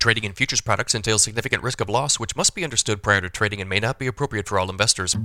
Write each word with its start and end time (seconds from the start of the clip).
Trading 0.00 0.22
in 0.22 0.32
futures 0.32 0.60
products 0.60 0.94
entails 0.94 1.24
significant 1.24 1.60
risk 1.60 1.80
of 1.80 1.88
loss, 1.88 2.20
which 2.20 2.36
must 2.36 2.54
be 2.54 2.62
understood 2.62 3.02
prior 3.02 3.20
to 3.20 3.28
trading 3.28 3.60
and 3.60 3.68
may 3.68 3.80
not 3.80 3.98
be 3.98 4.06
appropriate 4.06 4.46
for 4.46 4.56
all 4.56 4.70
investors. 4.70 5.16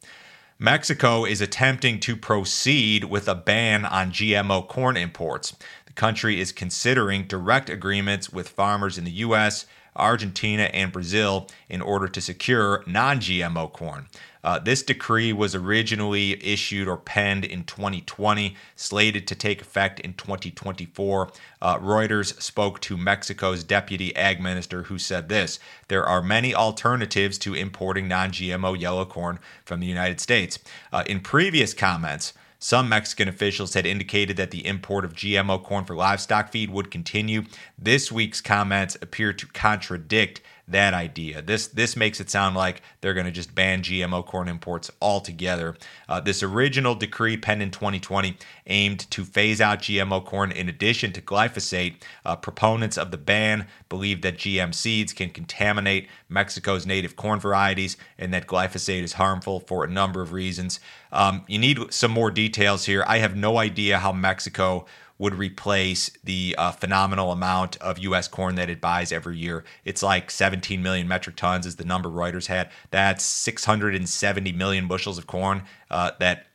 Mexico 0.58 1.26
is 1.26 1.42
attempting 1.42 2.00
to 2.00 2.16
proceed 2.16 3.04
with 3.04 3.28
a 3.28 3.36
ban 3.36 3.84
on 3.84 4.12
GMO 4.12 4.66
corn 4.66 4.96
imports. 4.96 5.54
The 5.86 5.92
country 5.92 6.40
is 6.40 6.54
considering 6.54 7.28
direct 7.28 7.70
agreements 7.70 8.30
with 8.30 8.48
farmers 8.48 8.98
in 8.98 9.04
the 9.04 9.12
U.S., 9.12 9.66
Argentina, 9.96 10.64
and 10.74 10.92
Brazil 10.92 11.48
in 11.70 11.82
order 11.82 12.08
to 12.08 12.22
secure 12.22 12.84
non 12.88 13.20
GMO 13.20 13.72
corn. 13.72 14.08
Uh, 14.46 14.60
this 14.60 14.84
decree 14.84 15.34
was 15.34 15.56
originally 15.56 16.34
issued 16.46 16.88
or 16.88 16.98
penned 16.98 17.44
in 17.44 17.64
2020, 17.64 18.56
slated 18.76 19.26
to 19.26 19.34
take 19.34 19.60
effect 19.60 20.00
in 20.02 20.14
2024. 20.14 21.32
Uh, 21.64 21.80
Reuters 21.80 22.40
spoke 22.40 22.80
to 22.82 22.96
Mexico's 22.96 23.64
deputy 23.64 24.16
ag 24.16 24.40
minister, 24.40 24.84
who 24.84 25.00
said 25.00 25.30
this 25.30 25.60
There 25.88 26.06
are 26.06 26.22
many 26.22 26.54
alternatives 26.54 27.40
to 27.40 27.56
importing 27.56 28.08
non 28.08 28.30
GMO 28.30 28.80
yellow 28.80 29.06
corn 29.06 29.40
from 29.66 29.80
the 29.80 29.88
United 29.88 30.20
States. 30.20 30.60
Uh, 30.94 31.04
in 31.08 31.22
previous 31.22 31.74
comments, 31.74 32.34
some 32.66 32.90
Mexican 32.90 33.28
officials 33.28 33.76
had 33.76 33.86
indicated 33.86 34.38
that 34.38 34.50
the 34.50 34.66
import 34.66 35.06
of 35.06 35.14
GMO 35.14 35.64
corn 35.64 35.86
for 35.86 35.96
livestock 35.96 36.52
feed 36.52 36.72
would 36.72 36.90
continue. 36.90 37.44
This 37.78 38.12
week's 38.12 38.42
comments 38.42 38.98
appear 39.04 39.34
to 39.34 39.46
contradict 39.46 40.42
that 40.68 40.94
idea. 40.94 41.42
This 41.42 41.68
this 41.68 41.96
makes 41.96 42.20
it 42.20 42.30
sound 42.30 42.56
like 42.56 42.82
they're 43.02 43.14
going 43.14 43.26
to 43.26 43.32
just 43.32 43.54
ban 43.54 43.82
GMO 43.84 44.26
corn 44.26 44.48
imports 44.48 44.90
altogether. 45.02 45.76
Uh, 46.10 46.20
this 46.20 46.42
original 46.42 46.96
decree 46.96 47.38
penned 47.38 47.62
in 47.62 47.72
2020 47.72 48.38
aimed 48.68 49.00
to 49.12 49.24
phase 49.24 49.62
out 49.62 49.80
GMO 49.80 50.26
corn 50.26 50.52
in 50.52 50.68
addition 50.68 51.12
to 51.14 51.22
glyphosate. 51.22 51.96
Uh, 52.26 52.36
proponents 52.36 52.98
of 52.98 53.12
the 53.12 53.18
ban 53.18 53.68
believe 53.90 54.22
that 54.24 54.38
GM 54.38 54.74
seeds 54.74 55.14
can 55.14 55.30
contaminate 55.30 56.08
Mexico's 56.30 56.86
native 56.86 57.16
corn 57.16 57.40
varieties 57.40 57.98
and 58.18 58.34
that 58.34 58.48
glyphosate 58.48 59.04
is 59.04 59.14
harmful 59.14 59.60
for 59.60 59.84
a 59.84 59.90
number 59.90 60.22
of 60.22 60.34
reasons. 60.34 60.80
Um, 61.12 61.44
you 61.48 61.60
need 61.60 61.94
some 61.94 62.12
more 62.12 62.32
details 62.32 62.86
here. 62.86 63.04
I 63.08 63.20
have 63.20 63.36
no 63.36 63.58
idea 63.58 64.00
how 64.00 64.12
Mexico 64.12 64.86
would 65.18 65.36
replace 65.36 66.10
the 66.24 66.56
uh, 66.58 66.72
phenomenal 66.72 67.32
amount 67.32 67.78
of 67.78 67.98
U.S. 68.00 68.28
corn 68.28 68.56
that 68.56 68.70
it 68.70 68.82
buys 68.82 69.12
every 69.12 69.38
year. 69.38 69.64
It's 69.86 70.04
like 70.04 70.30
17 70.30 70.82
million 70.82 71.08
metric 71.08 71.36
tons 71.36 71.66
is 71.66 71.78
the 71.78 71.86
number 71.86 72.10
Reuters 72.10 72.48
had. 72.48 72.70
That's 72.92 73.24
670 73.24 74.52
million 74.52 74.88
bushels 74.88 75.18
of 75.18 75.26
corn 75.28 75.64
uh, 75.90 76.12
that 76.20 76.48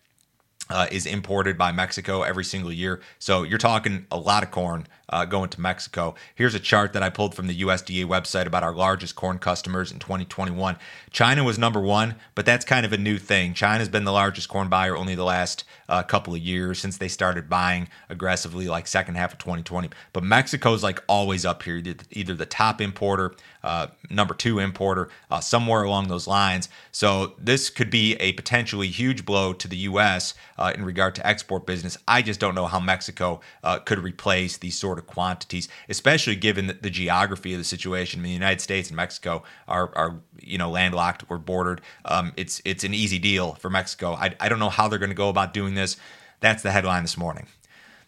uh, 0.68 0.86
is 0.90 1.06
imported 1.06 1.58
by 1.58 1.72
Mexico 1.72 2.22
every 2.22 2.44
single 2.44 2.72
year. 2.72 3.00
So 3.18 3.42
you're 3.42 3.58
talking 3.58 4.06
a 4.10 4.18
lot 4.18 4.42
of 4.42 4.50
corn 4.50 4.86
uh, 5.10 5.24
going 5.24 5.50
to 5.50 5.60
Mexico. 5.60 6.14
Here's 6.34 6.54
a 6.54 6.60
chart 6.60 6.92
that 6.94 7.02
I 7.02 7.10
pulled 7.10 7.34
from 7.34 7.46
the 7.46 7.60
USDA 7.62 8.06
website 8.06 8.46
about 8.46 8.62
our 8.62 8.72
largest 8.72 9.16
corn 9.16 9.38
customers 9.38 9.92
in 9.92 9.98
2021. 9.98 10.76
China 11.10 11.44
was 11.44 11.58
number 11.58 11.80
one, 11.80 12.14
but 12.34 12.46
that's 12.46 12.64
kind 12.64 12.86
of 12.86 12.92
a 12.92 12.98
new 12.98 13.18
thing. 13.18 13.52
China's 13.52 13.88
been 13.88 14.04
the 14.04 14.12
largest 14.12 14.48
corn 14.48 14.68
buyer 14.68 14.96
only 14.96 15.14
the 15.14 15.24
last 15.24 15.64
uh, 15.88 16.02
couple 16.02 16.34
of 16.34 16.40
years 16.40 16.78
since 16.78 16.96
they 16.96 17.08
started 17.08 17.48
buying 17.48 17.88
aggressively, 18.08 18.68
like 18.68 18.86
second 18.86 19.16
half 19.16 19.32
of 19.32 19.38
2020. 19.38 19.90
But 20.12 20.22
Mexico's 20.22 20.82
like 20.82 21.02
always 21.08 21.44
up 21.44 21.64
here, 21.64 21.82
either 22.10 22.34
the 22.34 22.46
top 22.46 22.80
importer, 22.80 23.34
uh, 23.62 23.88
number 24.08 24.32
two 24.32 24.60
importer, 24.60 25.08
uh, 25.30 25.40
somewhere 25.40 25.82
along 25.82 26.08
those 26.08 26.26
lines. 26.26 26.68
So 26.92 27.34
this 27.38 27.70
could 27.70 27.90
be 27.90 28.14
a 28.14 28.32
potentially 28.32 28.88
huge 28.88 29.24
blow 29.24 29.52
to 29.52 29.68
the 29.68 29.76
U.S. 29.78 30.34
Uh, 30.56 30.72
in 30.74 30.84
regard 30.84 31.14
to 31.16 31.26
export 31.26 31.66
business. 31.66 31.98
I 32.06 32.22
just 32.22 32.38
don't 32.38 32.54
know 32.54 32.66
how 32.66 32.78
Mexico 32.78 33.40
uh, 33.64 33.80
could 33.80 33.98
replace 33.98 34.56
these 34.56 34.78
sort 34.78 34.98
of 34.98 34.99
quantities, 35.02 35.68
especially 35.88 36.36
given 36.36 36.66
the, 36.66 36.74
the 36.74 36.90
geography 36.90 37.52
of 37.52 37.58
the 37.58 37.64
situation. 37.64 38.20
I 38.20 38.22
mean, 38.22 38.30
the 38.30 38.34
United 38.34 38.60
States 38.60 38.88
and 38.88 38.96
Mexico 38.96 39.42
are, 39.68 39.90
are 39.96 40.20
you 40.40 40.58
know 40.58 40.70
landlocked 40.70 41.24
or 41.28 41.38
bordered. 41.38 41.80
Um, 42.04 42.32
it's 42.36 42.60
it's 42.64 42.84
an 42.84 42.94
easy 42.94 43.18
deal 43.18 43.54
for 43.54 43.70
Mexico. 43.70 44.12
I, 44.12 44.34
I 44.40 44.48
don't 44.48 44.58
know 44.58 44.70
how 44.70 44.88
they're 44.88 44.98
going 44.98 45.10
to 45.10 45.14
go 45.14 45.28
about 45.28 45.54
doing 45.54 45.74
this. 45.74 45.96
That's 46.40 46.62
the 46.62 46.70
headline 46.70 47.02
this 47.02 47.16
morning. 47.16 47.46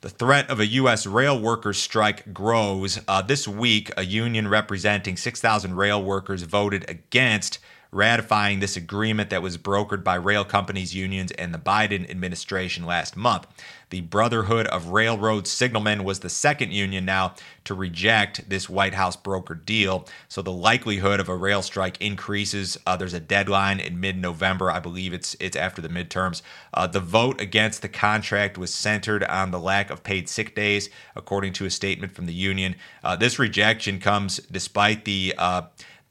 The 0.02 0.10
threat 0.10 0.50
of 0.50 0.58
a 0.58 0.66
U.S. 0.66 1.06
rail 1.06 1.38
workers' 1.38 1.78
strike 1.78 2.34
grows. 2.34 2.98
Uh, 3.06 3.22
this 3.22 3.46
week, 3.46 3.92
a 3.96 4.04
union 4.04 4.48
representing 4.48 5.16
6,000 5.16 5.76
rail 5.76 6.02
workers 6.02 6.42
voted 6.42 6.84
against 6.88 7.60
ratifying 7.92 8.60
this 8.60 8.76
agreement 8.76 9.28
that 9.30 9.42
was 9.42 9.58
brokered 9.58 10.02
by 10.02 10.14
rail 10.14 10.44
companies, 10.44 10.94
unions, 10.94 11.30
and 11.32 11.52
the 11.52 11.58
Biden 11.58 12.10
administration 12.10 12.86
last 12.86 13.16
month. 13.16 13.46
The 13.90 14.00
Brotherhood 14.00 14.66
of 14.68 14.88
Railroad 14.88 15.44
Signalmen 15.44 16.02
was 16.02 16.20
the 16.20 16.30
second 16.30 16.72
union 16.72 17.04
now 17.04 17.34
to 17.64 17.74
reject 17.74 18.48
this 18.48 18.66
White 18.66 18.94
House 18.94 19.18
brokered 19.18 19.66
deal. 19.66 20.08
So 20.28 20.40
the 20.40 20.50
likelihood 20.50 21.20
of 21.20 21.28
a 21.28 21.36
rail 21.36 21.60
strike 21.60 22.00
increases. 22.00 22.78
Uh, 22.86 22.96
there's 22.96 23.12
a 23.12 23.20
deadline 23.20 23.80
in 23.80 24.00
mid-November. 24.00 24.70
I 24.70 24.80
believe 24.80 25.12
it's 25.12 25.36
it's 25.38 25.56
after 25.56 25.82
the 25.82 25.90
midterms. 25.90 26.40
Uh, 26.72 26.86
the 26.86 27.00
vote 27.00 27.38
against 27.42 27.82
the 27.82 27.90
contract 27.90 28.56
was 28.56 28.72
centered 28.72 29.22
on 29.24 29.50
the 29.50 29.60
lack 29.60 29.90
of 29.90 30.02
paid 30.02 30.30
sick 30.30 30.54
days, 30.54 30.88
according 31.14 31.52
to 31.52 31.66
a 31.66 31.70
statement 31.70 32.14
from 32.14 32.24
the 32.24 32.32
union. 32.32 32.76
Uh, 33.04 33.14
this 33.14 33.38
rejection 33.38 34.00
comes 34.00 34.38
despite 34.50 35.04
the 35.04 35.34
uh, 35.36 35.62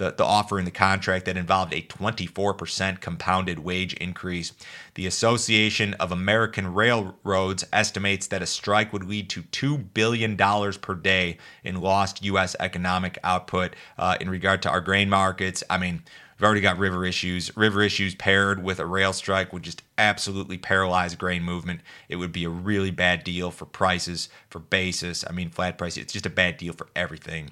the, 0.02 0.12
the 0.18 0.26
offer 0.26 0.58
in 0.58 0.66
the 0.66 0.72
contract 0.72 1.26
that 1.26 1.38
involved 1.38 1.74
a 1.76 1.82
24% 1.84 3.00
compounded 3.02 3.60
wage 3.60 3.94
increase. 3.94 4.52
The 4.96 5.06
Association 5.06 5.94
of 5.96 6.12
American 6.12 6.74
Railroads 6.74 7.64
estimates 7.72 8.26
that 8.28 8.42
a 8.42 8.48
strike 8.48 8.92
would 8.94 9.04
lead 9.04 9.30
to 9.30 9.44
$2 9.44 9.94
billion 9.94 10.36
per 10.36 10.96
day 10.96 11.38
in 11.64 11.80
lost 11.80 12.26
U.S. 12.26 12.56
economic 12.60 13.20
output 13.24 13.76
uh, 14.00 14.18
in 14.20 14.28
regard 14.28 14.64
to 14.64 14.72
our 14.72 14.82
grain 14.82 15.08
markets. 15.08 15.64
I 15.70 15.78
mean, 15.78 16.02
We've 16.36 16.48
already 16.48 16.62
got 16.62 16.80
river 16.80 17.06
issues. 17.06 17.56
River 17.56 17.84
issues 17.84 18.16
paired 18.16 18.64
with 18.64 18.80
a 18.80 18.86
rail 18.88 19.14
strike 19.14 19.54
would 19.54 19.62
just 19.62 19.84
absolutely 20.00 20.58
paralyze 20.58 21.14
grain 21.14 21.44
movement. 21.44 21.82
It 22.10 22.16
would 22.16 22.32
be 22.32 22.46
a 22.46 22.50
really 22.50 22.90
bad 22.90 23.24
deal 23.24 23.52
for 23.52 23.66
prices, 23.66 24.28
for 24.50 24.58
basis. 24.58 25.24
I 25.30 25.34
mean, 25.34 25.52
flat 25.52 25.78
price. 25.78 25.98
It's 25.98 26.14
just 26.14 26.26
a 26.26 26.32
bad 26.32 26.58
deal 26.58 26.74
for 26.74 26.88
everything. 26.96 27.52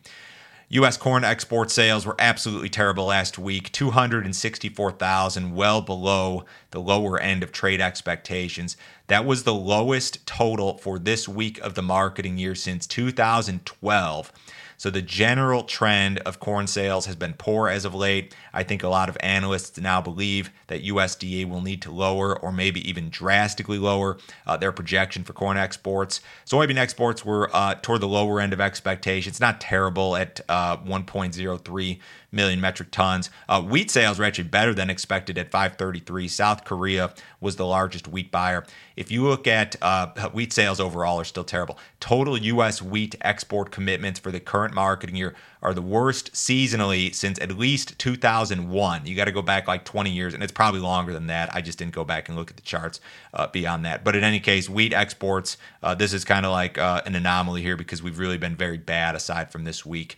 U.S. 0.72 0.98
corn 0.98 1.24
export 1.24 1.72
sales 1.72 2.06
were 2.06 2.16
absolutely 2.20 2.70
terrible 2.70 3.06
last 3.06 3.40
week 3.40 3.72
264,000, 3.72 5.56
well 5.56 5.82
below 5.82 6.46
the 6.70 6.80
lower 6.80 7.20
end 7.20 7.42
of 7.42 7.52
trade 7.52 7.82
expectations. 7.82 8.78
That 9.10 9.26
was 9.26 9.42
the 9.42 9.56
lowest 9.56 10.24
total 10.28 10.78
for 10.78 11.00
this 11.00 11.28
week 11.28 11.58
of 11.62 11.74
the 11.74 11.82
marketing 11.82 12.38
year 12.38 12.54
since 12.54 12.86
2012. 12.86 14.32
So 14.78 14.92
the 14.92 15.02
general 15.02 15.64
trend 15.64 16.20
of 16.20 16.40
corn 16.40 16.68
sales 16.68 17.08
has 17.08 17.16
been 17.16 17.34
poor 17.34 17.70
as 17.70 17.86
of 17.86 17.96
late. 17.96 18.36
I 18.54 18.62
think 18.62 18.84
a 18.84 18.88
lot 18.88 19.10
of 19.10 19.18
analysts 19.20 19.80
now 19.80 20.00
believe 20.00 20.52
that 20.68 20.86
USDA 20.86 21.50
will 21.50 21.62
need 21.62 21.82
to 21.82 21.92
lower 21.92 22.38
or 22.40 22.52
maybe 22.52 22.88
even 22.88 23.10
drastically 23.10 23.80
lower 23.80 24.20
uh, 24.46 24.58
their 24.58 24.72
projection 24.72 25.24
for 25.24 25.34
corn 25.34 25.58
exports. 25.58 26.22
Soybean 26.46 26.78
exports 26.78 27.26
were 27.26 27.50
uh, 27.52 27.76
toward 27.82 28.02
the 28.02 28.08
lower 28.08 28.40
end 28.40 28.54
of 28.54 28.62
expectations, 28.62 29.40
not 29.40 29.60
terrible 29.60 30.16
at 30.16 30.40
uh, 30.48 30.78
1.03 30.78 32.00
million 32.32 32.62
metric 32.62 32.92
tons. 32.92 33.30
Uh, 33.48 33.62
wheat 33.62 33.90
sales 33.90 34.20
were 34.20 34.26
actually 34.26 34.46
better 34.46 34.74
than 34.74 34.90
expected 34.90 35.38
at 35.38 35.52
533. 35.52 36.28
South 36.28 36.64
Korea 36.64 37.14
was 37.40 37.56
the 37.56 37.66
largest 37.66 38.08
wheat 38.08 38.32
buyer. 38.32 38.66
If 38.96 39.12
you 39.12 39.24
look 39.24 39.48
at 39.48 39.76
uh, 39.82 40.30
wheat 40.30 40.54
sales 40.54 40.80
overall, 40.80 41.20
are 41.20 41.26
still 41.26 41.44
terrible. 41.44 41.78
Total 42.00 42.38
U.S. 42.38 42.82
wheat 42.82 43.16
export 43.22 43.72
commitments 43.72 44.20
for 44.20 44.32
the 44.32 44.40
current 44.40 44.74
marketing 44.74 45.16
year 45.16 45.36
are 45.62 45.74
the 45.74 45.82
worst 45.82 46.34
seasonally 46.34 47.14
since 47.14 47.40
at 47.40 47.52
least 47.58 47.98
2001. 48.00 49.06
You 49.06 49.16
got 49.16 49.26
to 49.26 49.32
go 49.32 49.42
back 49.42 49.68
like 49.68 49.84
20 49.86 50.10
years, 50.10 50.34
and 50.34 50.44
it's 50.44 50.52
probably 50.52 50.80
longer 50.80 51.14
than 51.14 51.28
that. 51.28 51.54
I 51.54 51.62
just 51.62 51.78
didn't 51.78 51.94
go 51.94 52.04
back 52.04 52.30
and 52.30 52.38
look 52.38 52.50
at 52.50 52.56
the 52.56 52.62
charts 52.62 53.02
uh, 53.34 53.48
beyond 53.48 53.86
that. 53.86 54.04
But 54.04 54.16
in 54.16 54.24
any 54.24 54.40
case, 54.40 54.70
wheat 54.70 54.94
exports, 54.94 55.58
uh, 55.84 55.96
this 55.96 56.14
is 56.14 56.24
kind 56.24 56.46
of 56.46 56.52
like 56.52 56.78
uh, 56.78 57.02
an 57.06 57.16
anomaly 57.16 57.62
here 57.62 57.76
because 57.78 58.02
we've 58.02 58.20
really 58.20 58.38
been 58.38 58.56
very 58.56 58.78
bad 58.78 59.16
aside 59.16 59.52
from 59.52 59.64
this 59.64 59.86
week. 59.86 60.18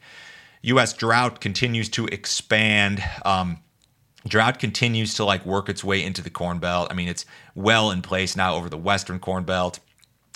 U.S. 0.63 0.93
drought 0.93 1.41
continues 1.41 1.89
to 1.89 2.05
expand. 2.07 3.03
Um, 3.25 3.59
drought 4.27 4.59
continues 4.59 5.15
to 5.15 5.25
like 5.25 5.45
work 5.45 5.69
its 5.69 5.83
way 5.83 6.03
into 6.03 6.21
the 6.21 6.29
corn 6.29 6.59
belt. 6.59 6.87
I 6.91 6.93
mean, 6.93 7.07
it's 7.07 7.25
well 7.55 7.91
in 7.91 8.01
place 8.01 8.35
now 8.35 8.55
over 8.55 8.69
the 8.69 8.77
western 8.77 9.19
corn 9.19 9.43
belt 9.43 9.79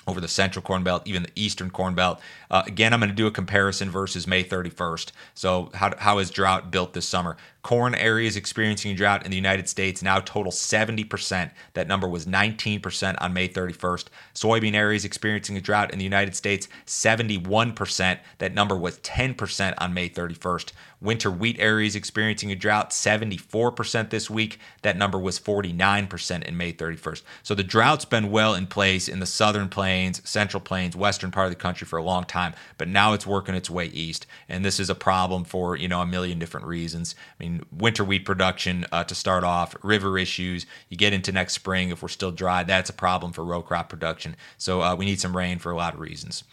over 0.07 0.21
the 0.21 0.27
central 0.27 0.61
corn 0.61 0.83
belt, 0.83 1.01
even 1.05 1.23
the 1.23 1.31
eastern 1.35 1.69
corn 1.69 1.95
belt. 1.95 2.19
Uh, 2.51 2.63
again, 2.65 2.93
I'm 2.93 2.99
going 2.99 3.09
to 3.09 3.15
do 3.15 3.27
a 3.27 3.31
comparison 3.31 3.89
versus 3.89 4.27
May 4.27 4.43
31st. 4.43 5.11
So, 5.33 5.71
how, 5.73 5.95
how 5.97 6.19
is 6.19 6.29
drought 6.29 6.71
built 6.71 6.93
this 6.93 7.07
summer? 7.07 7.37
Corn 7.65 7.95
areas 7.95 8.35
experiencing 8.35 8.95
drought 8.95 9.25
in 9.25 9.31
the 9.31 9.35
United 9.35 9.67
States 9.67 10.03
now 10.03 10.19
total 10.19 10.51
70%. 10.51 11.49
That 11.73 11.87
number 11.87 12.07
was 12.07 12.27
19% 12.27 13.15
on 13.19 13.33
May 13.33 13.49
31st. 13.49 14.05
Soybean 14.35 14.75
areas 14.75 15.03
experiencing 15.03 15.57
a 15.57 15.61
drought 15.61 15.91
in 15.91 15.97
the 15.97 16.03
United 16.03 16.35
States, 16.35 16.67
71%. 16.85 18.19
That 18.37 18.53
number 18.53 18.77
was 18.77 18.99
10% 18.99 19.73
on 19.79 19.95
May 19.95 20.09
31st. 20.09 20.73
Winter 21.01 21.29
wheat 21.29 21.59
areas 21.59 21.95
experiencing 21.95 22.51
a 22.51 22.55
drought, 22.55 22.91
74% 22.91 24.09
this 24.09 24.29
week. 24.29 24.59
That 24.81 24.97
number 24.97 25.19
was 25.19 25.39
49% 25.39 26.43
in 26.43 26.57
May 26.57 26.71
31st. 26.73 27.21
So 27.43 27.53
the 27.53 27.63
drought's 27.63 28.05
been 28.05 28.31
well 28.31 28.55
in 28.55 28.67
place 28.67 29.07
in 29.07 29.19
the 29.19 29.25
southern 29.25 29.69
plains, 29.69 30.27
central 30.27 30.61
plains, 30.61 30.95
western 30.95 31.31
part 31.31 31.45
of 31.45 31.51
the 31.51 31.61
country 31.61 31.85
for 31.85 31.97
a 31.97 32.03
long 32.03 32.23
time, 32.23 32.53
but 32.77 32.87
now 32.87 33.13
it's 33.13 33.27
working 33.27 33.55
its 33.55 33.69
way 33.69 33.87
east. 33.87 34.25
And 34.47 34.63
this 34.63 34.79
is 34.79 34.89
a 34.89 34.95
problem 34.95 35.43
for, 35.43 35.75
you 35.75 35.87
know, 35.87 36.01
a 36.01 36.07
million 36.07 36.39
different 36.39 36.65
reasons. 36.65 37.13
I 37.39 37.43
mean, 37.43 37.54
winter 37.71 38.03
wheat 38.03 38.25
production 38.25 38.85
uh, 38.91 39.03
to 39.03 39.15
start 39.15 39.43
off, 39.43 39.75
river 39.83 40.17
issues. 40.17 40.65
You 40.89 40.97
get 40.97 41.13
into 41.13 41.31
next 41.31 41.53
spring, 41.53 41.89
if 41.89 42.01
we're 42.01 42.07
still 42.07 42.31
dry, 42.31 42.63
that's 42.63 42.89
a 42.89 42.93
problem 42.93 43.31
for 43.31 43.43
row 43.43 43.61
crop 43.61 43.89
production. 43.89 44.35
So 44.57 44.81
uh, 44.81 44.95
we 44.95 45.05
need 45.05 45.19
some 45.19 45.35
rain 45.35 45.59
for 45.59 45.71
a 45.71 45.75
lot 45.75 45.93
of 45.93 45.99
reasons. 45.99 46.43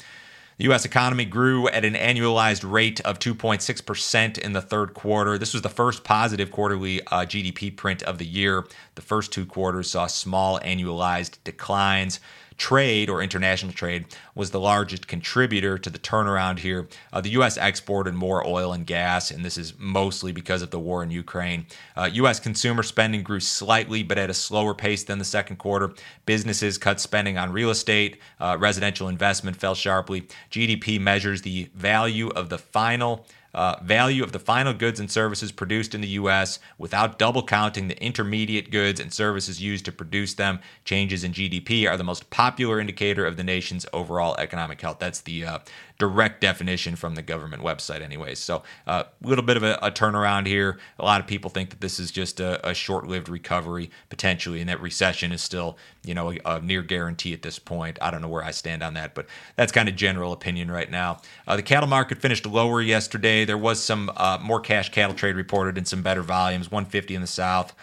The 0.59 0.65
U.S. 0.65 0.85
economy 0.85 1.25
grew 1.25 1.67
at 1.69 1.85
an 1.85 1.95
annualized 1.95 2.71
rate 2.71 3.01
of 3.01 3.19
2.6% 3.19 4.39
in 4.39 4.53
the 4.53 4.61
third 4.61 4.95
quarter. 4.95 5.39
This 5.39 5.55
was 5.55 5.63
the 5.63 5.69
first 5.69 6.05
positive 6.05 6.53
quarterly 6.53 7.01
uh, 7.07 7.25
GDP 7.25 7.75
print 7.75 8.03
of 8.03 8.19
the 8.19 8.27
year. 8.27 8.67
The 8.95 9.03
first 9.03 9.33
two 9.33 9.47
quarters 9.47 9.91
saw 9.91 10.07
small 10.07 10.61
annualized 10.61 11.39
declines 11.43 12.21
trade 12.57 13.09
or 13.09 13.23
international 13.23 13.73
trade 13.73 14.07
was 14.35 14.51
the 14.51 14.61
largest 14.61 15.07
contributor 15.07 15.79
to 15.79 15.91
the 15.91 15.99
turnaround 15.99 16.59
here. 16.59 16.89
Uh, 17.13 17.21
the 17.21 17.31
U.S. 17.31 17.57
exported 17.57 18.15
more 18.15 18.47
oil 18.47 18.73
and 18.73 18.87
gas, 18.87 19.31
and 19.31 19.45
this 19.45 19.59
is 19.59 19.75
mostly 19.79 20.33
because 20.33 20.63
of 20.63 20.71
the 20.71 20.79
war 20.79 21.03
in 21.03 21.11
Ukraine. 21.11 21.67
Uh, 21.97 22.09
U.S. 22.13 22.41
consumer 22.41 22.83
spending 22.83 23.23
grew 23.23 23.41
slightly, 23.41 24.03
but 24.03 24.19
at 24.19 24.31
a 24.31 24.35
slower 24.35 24.75
pace 24.75 25.05
than 25.05 25.19
the 25.19 25.25
second 25.25 25.57
quarter. 25.57 25.93
Businesses 26.27 26.79
cut 26.79 27.01
spending 27.01 27.39
on 27.39 27.53
real 27.53 27.71
estate. 27.71 28.19
Uh, 28.41 28.57
residential 28.59 29.09
investment 29.09 29.57
fell 29.57 29.75
sharply. 29.75 30.27
GDP 30.51 31.01
measures 31.01 31.43
the 31.43 31.71
value 31.75 32.29
of 32.29 32.49
the 32.49 32.59
final 32.59 33.27
uh, 33.55 33.77
value 33.83 34.23
of 34.23 34.33
the 34.33 34.39
final 34.39 34.73
goods 34.73 34.99
and 34.99 35.11
services 35.11 35.53
produced 35.53 35.95
in 35.95 36.01
the 36.01 36.09
U.S. 36.09 36.59
without 36.79 37.19
double 37.19 37.43
counting 37.43 37.89
the 37.89 38.03
intermediate 38.03 38.71
goods 38.71 39.01
and 39.01 39.13
services 39.13 39.63
used 39.63 39.85
to 39.85 39.93
produce 39.93 40.35
them. 40.35 40.59
Changes 40.85 41.25
in 41.25 41.33
GDP 41.33 41.89
are 41.89 41.97
the 41.97 42.05
most 42.05 42.31
popular 42.31 42.81
indicator 42.81 43.27
of 43.27 43.37
the 43.37 43.45
nation's 43.45 43.87
overall 43.93 44.35
economic 44.39 44.81
health. 44.81 44.99
That's 44.99 45.21
the 45.21 45.45
uh, 45.45 45.59
direct 46.03 46.41
definition 46.41 46.97
from 46.97 47.15
the 47.15 47.23
government 47.23 47.63
website, 47.63 48.01
anyways. 48.01 48.41
So 48.41 48.65
a 48.89 48.91
uh, 48.91 49.05
little 49.23 49.45
bit 49.45 49.57
of 49.57 49.63
a, 49.63 49.79
a, 49.83 49.91
turnaround 49.93 50.49
here. 50.49 50.79
A 50.99 51.05
lot 51.05 51.21
of 51.21 51.29
people 51.29 51.49
think 51.49 51.71
that 51.71 51.81
this 51.81 52.01
is 52.01 52.11
just 52.11 52.41
a, 52.41 52.69
a 52.69 52.75
short-lived 52.75 53.29
recovery 53.29 53.89
potentially, 54.09 54.59
and 54.59 54.69
that 54.69 54.81
recession 54.81 55.31
is 55.31 55.43
still, 55.43 55.79
you 56.05 56.13
know, 56.13 56.33
a, 56.33 56.39
a, 56.45 56.61
near 56.61 56.83
guarantee 56.83 57.33
at 57.33 57.43
this 57.43 57.61
point. 57.61 57.99
I 58.03 58.11
don't 58.11 58.21
know 58.21 58.29
where 58.29 58.43
I 58.43 58.51
stand 58.51 58.83
on 58.83 58.95
that, 58.95 59.15
but 59.15 59.27
that's 59.55 59.71
kind 59.71 59.89
of 59.89 59.95
general 59.95 60.33
opinion 60.33 60.73
right 60.73 60.91
now. 60.91 61.21
Uh, 61.47 61.55
the 61.55 61.63
cattle 61.63 61.89
market 61.89 62.19
finished 62.19 62.47
lower 62.47 62.83
yesterday. 62.83 63.42
There 63.45 63.59
was 63.59 63.83
some 63.83 64.11
uh, 64.17 64.39
more 64.43 64.61
cash 64.61 64.91
cattle 64.91 65.15
trade 65.15 65.37
reported 65.37 65.79
and 65.79 65.87
some 65.87 66.03
better 66.03 66.23
volumes. 66.23 66.71
150 66.71 67.15
in 67.15 67.21
the 67.21 67.27
south. 67.27 67.75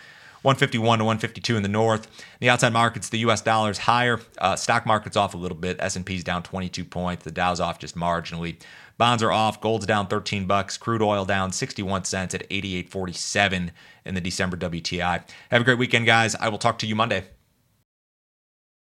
151 0.41 0.99
to 0.99 1.05
152 1.05 1.57
in 1.57 1.63
the 1.63 1.69
north. 1.69 2.05
In 2.05 2.45
the 2.45 2.49
outside 2.49 2.71
markets, 2.71 3.09
the 3.09 3.19
U.S. 3.19 3.41
dollar 3.41 3.71
is 3.71 3.77
higher. 3.77 4.21
Uh, 4.37 4.55
stock 4.55 4.85
market's 4.85 5.17
off 5.17 5.33
a 5.33 5.37
little 5.37 5.57
bit. 5.57 5.77
S&P's 5.81 6.23
down 6.23 6.43
22 6.43 6.85
points. 6.85 7.25
The 7.25 7.31
Dow's 7.31 7.59
off 7.59 7.77
just 7.77 7.97
marginally. 7.97 8.55
Bonds 8.97 9.21
are 9.21 9.31
off. 9.31 9.59
Gold's 9.59 9.85
down 9.85 10.07
13 10.07 10.45
bucks. 10.45 10.77
Crude 10.77 11.01
oil 11.01 11.25
down 11.25 11.51
61 11.51 12.05
cents 12.05 12.33
at 12.33 12.49
88.47 12.49 13.71
in 14.05 14.15
the 14.15 14.21
December 14.21 14.55
WTI. 14.55 15.23
Have 15.51 15.61
a 15.61 15.65
great 15.65 15.77
weekend, 15.77 16.05
guys. 16.05 16.35
I 16.35 16.47
will 16.47 16.57
talk 16.57 16.79
to 16.79 16.87
you 16.87 16.95
Monday. 16.95 17.25